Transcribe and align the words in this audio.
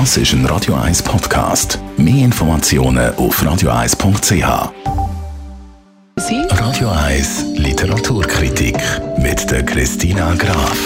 Das 0.00 0.16
ist 0.16 0.32
ein 0.32 0.44
Radio 0.46 0.74
1 0.74 1.04
Podcast. 1.04 1.78
Mehr 1.96 2.24
Informationen 2.24 3.14
auf 3.14 3.40
radio1.ch. 3.40 4.72
Radio 6.50 6.88
1 6.88 7.44
Literaturkritik 7.54 8.76
mit 9.18 9.48
der 9.48 9.64
Christina 9.64 10.34
Graf. 10.34 10.76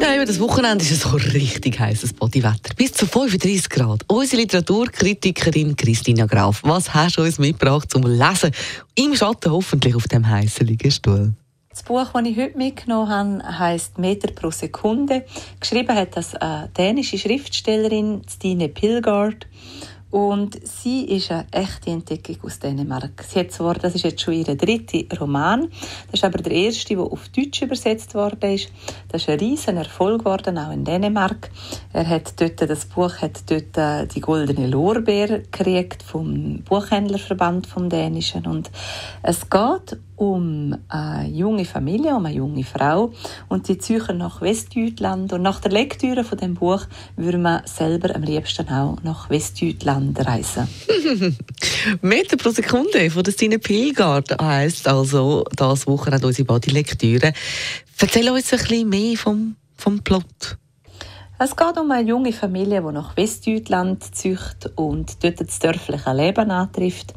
Ja, 0.00 0.16
über 0.16 0.24
das 0.24 0.40
Wochenende 0.40 0.82
ist 0.82 0.92
es 0.92 1.00
so 1.02 1.10
richtig 1.10 1.78
heißes 1.78 2.14
Bodywetter. 2.14 2.72
Bis 2.74 2.94
zu 2.94 3.06
35 3.06 3.68
Grad. 3.68 4.00
Unsere 4.06 4.40
Literaturkritikerin 4.40 5.76
Christina 5.76 6.24
Graf, 6.24 6.62
was 6.64 6.94
hast 6.94 7.18
du 7.18 7.22
uns 7.24 7.38
mitgebracht 7.38 7.90
zum 7.90 8.04
Lesen? 8.04 8.52
Im 8.94 9.14
Schatten 9.14 9.52
hoffentlich 9.52 9.94
auf 9.94 10.08
dem 10.08 10.26
heißen 10.26 10.66
Liegestuhl. 10.66 11.34
Das 11.74 11.82
Buch, 11.82 12.06
das 12.12 12.24
ich 12.24 12.36
heute 12.38 12.56
mitgenommen 12.56 13.42
habe, 13.42 13.58
heisst 13.58 13.98
Meter 13.98 14.30
pro 14.30 14.52
Sekunde. 14.52 15.24
Geschrieben 15.58 15.96
hat 15.96 16.16
das 16.16 16.36
eine 16.36 16.68
dänische 16.68 17.18
Schriftstellerin, 17.18 18.22
Stine 18.30 18.68
Pilgard. 18.68 19.48
Und 20.14 20.64
sie 20.64 21.06
ist 21.06 21.32
eine 21.32 21.44
echte 21.50 21.90
Entdeckung 21.90 22.36
aus 22.44 22.60
Dänemark. 22.60 23.24
Sie 23.28 23.40
hat 23.40 23.50
zwar, 23.50 23.74
das 23.74 23.96
ist 23.96 24.04
jetzt 24.04 24.20
schon 24.20 24.34
ihr 24.34 24.44
dritter 24.44 25.18
Roman, 25.18 25.62
das 26.06 26.20
ist 26.20 26.24
aber 26.24 26.38
der 26.38 26.52
erste, 26.52 26.94
der 26.94 27.02
auf 27.02 27.28
Deutsch 27.30 27.62
übersetzt 27.62 28.14
worden 28.14 28.52
ist. 28.52 28.68
Das 29.08 29.22
ist 29.22 29.28
ein 29.28 29.40
riesen 29.40 29.76
Erfolg 29.76 30.20
geworden, 30.20 30.56
auch 30.56 30.70
in 30.70 30.84
Dänemark. 30.84 31.50
Er 31.92 32.08
hat 32.08 32.40
dort, 32.40 32.60
das 32.60 32.84
Buch 32.84 33.16
hat 33.16 33.50
dort 33.50 33.76
äh, 33.76 34.06
die 34.06 34.20
goldene 34.20 34.68
Lorbeer 34.68 35.40
gekriegt 35.40 36.04
vom 36.04 36.62
Buchhändlerverband 36.62 37.66
vom 37.66 37.88
Dänischen. 37.88 38.46
Und 38.46 38.70
es 39.24 39.50
geht 39.50 39.98
um 40.16 40.76
eine 40.88 41.28
junge 41.28 41.64
Familie, 41.64 42.14
um 42.14 42.24
eine 42.24 42.36
junge 42.36 42.62
Frau 42.62 43.10
und 43.48 43.68
die 43.68 43.78
ziehen 43.78 44.18
nach 44.18 44.40
Westdeutschland 44.40 45.32
und 45.32 45.42
nach 45.42 45.60
der 45.60 45.72
Lektüre 45.72 46.22
von 46.22 46.38
dem 46.38 46.54
Buch 46.54 46.86
würde 47.16 47.38
man 47.38 47.66
selber 47.66 48.14
am 48.14 48.22
liebsten 48.22 48.68
auch 48.68 48.98
nach 49.02 49.28
Westdeutschland 49.28 50.03
reisen. 50.16 50.68
Meter 52.02 52.36
pro 52.36 52.50
Sekunde 52.50 53.10
von 53.10 53.22
der 53.22 53.32
Stine 53.32 53.58
Pilgard 53.58 54.40
heisst 54.40 54.88
also 54.88 55.44
das 55.56 55.86
Wochenende 55.86 56.26
unsere 56.26 56.44
Bodylektüre. 56.44 57.32
Erzähl 57.98 58.28
uns 58.30 58.52
ein 58.52 58.58
bisschen 58.58 58.88
mehr 58.88 59.16
vom, 59.16 59.56
vom 59.76 60.00
Plot. 60.00 60.58
Es 61.36 61.56
geht 61.56 61.76
um 61.78 61.90
eine 61.90 62.08
junge 62.08 62.32
Familie, 62.32 62.80
die 62.80 62.92
nach 62.92 63.16
Westdeutschland 63.16 64.14
zücht 64.14 64.70
und 64.76 65.24
dort 65.24 65.40
das 65.40 65.58
dörfliche 65.58 66.12
Leben 66.12 66.52
antrifft. 66.52 67.12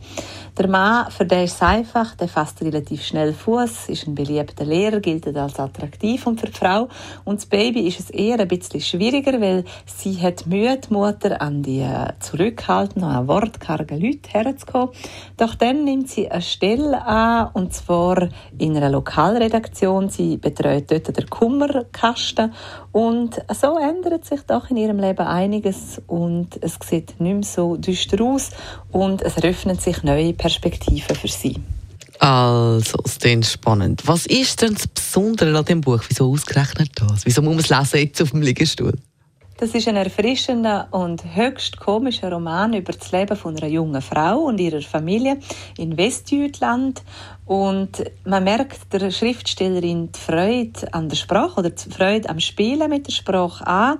Der 0.57 0.67
Mann, 0.67 1.11
für 1.11 1.23
ist 1.25 1.53
es 1.53 1.61
einfach, 1.61 2.15
der 2.15 2.27
fasst 2.27 2.63
relativ 2.63 3.03
schnell 3.03 3.31
Fuß, 3.31 3.89
ist 3.89 4.07
ein 4.07 4.15
beliebter 4.15 4.65
Lehrer, 4.65 5.01
gilt 5.01 5.27
als 5.37 5.59
attraktiv 5.59 6.25
und 6.25 6.39
für 6.39 6.47
die 6.47 6.53
Frau 6.53 6.87
und 7.25 7.35
das 7.35 7.45
Baby 7.45 7.81
ist 7.81 7.99
es 7.99 8.09
eher 8.09 8.39
ein 8.39 8.47
bisschen 8.47 8.81
schwieriger, 8.81 9.39
weil 9.39 9.65
sie 9.85 10.19
hat 10.19 10.47
Mühe, 10.47 10.75
die 10.79 10.91
Mutter 10.91 11.39
an 11.39 11.61
die 11.61 11.81
äh, 11.81 12.11
zurückhaltenden, 12.19 13.07
an 13.07 13.27
wortkargen 13.27 14.01
Leute 14.01 14.31
herzukommen. 14.31 14.89
Doch 15.37 15.53
dann 15.53 15.83
nimmt 15.83 16.09
sie 16.09 16.27
eine 16.27 16.41
Stelle 16.41 17.05
an 17.05 17.51
und 17.53 17.75
zwar 17.75 18.29
in 18.57 18.75
einer 18.75 18.89
Lokalredaktion. 18.89 20.09
Sie 20.09 20.37
betreut 20.37 20.89
dort 20.89 21.15
den 21.15 21.29
Kummerkasten 21.29 22.51
und 22.91 23.39
so 23.53 23.77
ändert 24.07 24.25
sich 24.25 24.41
doch 24.43 24.69
in 24.69 24.77
ihrem 24.77 24.99
Leben 24.99 25.25
einiges 25.27 26.01
und 26.07 26.57
es 26.61 26.77
sieht 26.87 27.19
nicht 27.19 27.33
mehr 27.33 27.43
so 27.43 27.75
düster 27.75 28.23
aus 28.23 28.51
und 28.91 29.21
es 29.21 29.35
eröffnen 29.35 29.77
sich 29.77 30.01
neue 30.01 30.33
Perspektiven 30.33 31.15
für 31.15 31.27
sie. 31.27 31.57
Also, 32.19 32.97
es 33.03 33.19
klingt 33.19 33.45
spannend. 33.45 34.03
Was 34.05 34.25
ist 34.25 34.61
denn 34.61 34.73
das 34.73 34.87
Besondere 34.87 35.57
an 35.57 35.65
dem 35.65 35.81
Buch? 35.81 36.01
Wieso 36.07 36.31
ausgerechnet 36.31 36.91
das? 36.95 37.25
Wieso 37.25 37.41
muss 37.41 37.55
man 37.55 37.59
es 37.59 37.69
lesen 37.69 37.99
jetzt 38.05 38.21
auf 38.21 38.31
dem 38.31 38.41
Liegestuhl? 38.41 38.93
Das 39.59 39.73
ist 39.73 39.87
ein 39.87 39.95
erfrischender 39.95 40.87
und 40.91 41.35
höchst 41.35 41.79
komischer 41.79 42.31
Roman 42.31 42.75
über 42.75 42.93
das 42.93 43.11
Leben 43.11 43.35
von 43.35 43.57
einer 43.57 43.65
jungen 43.65 44.03
Frau 44.03 44.41
und 44.41 44.59
ihrer 44.59 44.81
Familie 44.81 45.39
in 45.79 45.97
Westdeutschland. 45.97 47.01
Und 47.47 48.03
man 48.23 48.43
merkt 48.43 48.93
der 48.93 49.09
Schriftstellerin 49.09 50.11
die 50.11 50.19
Freude 50.19 50.93
an 50.93 51.09
der 51.09 51.15
Sprache 51.15 51.59
oder 51.59 51.71
die 51.71 51.89
Freude 51.89 52.29
am 52.29 52.39
Spielen 52.39 52.87
mit 52.87 53.07
der 53.07 53.13
Sprache 53.13 53.65
an. 53.65 53.97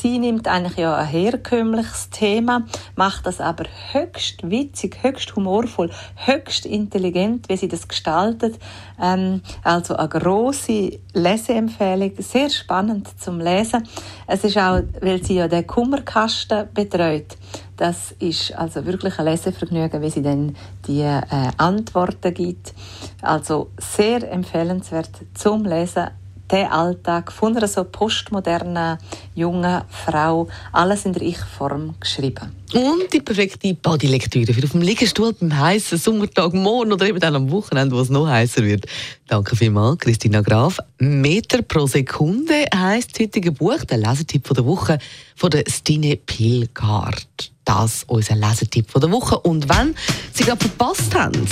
Sie 0.00 0.18
nimmt 0.18 0.48
eigentlich 0.48 0.78
ja 0.78 0.96
ein 0.96 1.06
herkömmliches 1.06 2.10
Thema, 2.10 2.64
macht 2.96 3.26
das 3.26 3.40
aber 3.40 3.64
höchst 3.92 4.48
witzig, 4.48 4.96
höchst 5.02 5.36
humorvoll, 5.36 5.90
höchst 6.16 6.66
intelligent, 6.66 7.48
wie 7.48 7.56
sie 7.56 7.68
das 7.68 7.86
gestaltet. 7.86 8.58
Ähm, 9.00 9.42
also 9.62 9.94
eine 9.94 10.08
große 10.08 10.98
Leseempfehlung, 11.12 12.12
sehr 12.18 12.50
spannend 12.50 13.08
zum 13.20 13.38
Lesen. 13.38 13.86
Es 14.26 14.44
ist 14.44 14.58
auch, 14.58 14.80
weil 15.00 15.22
sie 15.22 15.34
ja 15.34 15.46
den 15.46 15.66
Kummerkasten 15.66 16.68
betreut. 16.72 17.36
Das 17.76 18.12
ist 18.18 18.56
also 18.56 18.84
wirklich 18.86 19.18
ein 19.18 19.26
Lesevergnügen, 19.26 20.02
wie 20.02 20.10
sie 20.10 20.22
dann 20.22 20.56
die 20.86 21.00
äh, 21.00 21.22
Antworten 21.58 22.32
gibt. 22.32 22.74
Also 23.20 23.70
sehr 23.78 24.30
empfehlenswert 24.30 25.10
zum 25.34 25.64
Lesen 25.64 26.10
den 26.50 26.66
Alltag 26.66 27.32
von 27.32 27.56
einer 27.56 27.68
so 27.68 27.84
postmodernen 27.84 28.98
jungen 29.34 29.82
Frau, 29.88 30.48
alles 30.72 31.06
in 31.06 31.12
der 31.12 31.22
Ich-Form 31.22 31.94
geschrieben. 31.98 32.52
Und 32.74 33.12
die 33.12 33.20
perfekte 33.20 33.74
Bodylektüre 33.74 34.52
für 34.52 34.64
auf 34.64 34.72
dem 34.72 34.80
Liegestuhl 34.80 35.34
beim 35.34 35.58
heißen 35.58 35.98
Sommertag 35.98 36.54
morgen 36.54 36.92
oder 36.92 37.06
eben 37.06 37.20
dann 37.20 37.36
am 37.36 37.50
Wochenende, 37.50 37.94
wo 37.94 38.00
es 38.00 38.08
noch 38.08 38.26
heißer 38.26 38.62
wird. 38.62 38.86
Danke 39.26 39.56
vielmals, 39.56 39.98
Christina 39.98 40.40
Graf. 40.40 40.78
Meter 40.98 41.62
pro 41.62 41.86
Sekunde 41.86 42.66
heisst 42.74 43.12
das 43.12 43.26
heutige 43.26 43.52
Buch, 43.52 43.84
der 43.84 43.98
Lesetipp 43.98 44.48
der 44.54 44.64
Woche 44.64 44.98
von 45.36 45.50
der 45.50 45.64
Stine 45.68 46.16
Pilgard. 46.16 47.52
Das 47.64 48.04
unser 48.08 48.36
Lesetipp 48.36 48.92
der 48.92 49.10
Woche. 49.12 49.38
Und 49.38 49.68
wenn 49.68 49.94
Sie 50.32 50.44
gerade 50.44 50.66
verpasst 50.66 51.14
haben, 51.14 51.46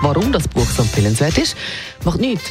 warum 0.00 0.32
das 0.32 0.48
Buch 0.48 0.66
so 0.66 0.82
empfehlenswert 0.82 1.38
ist, 1.38 1.54
macht 2.04 2.20
nichts. 2.20 2.50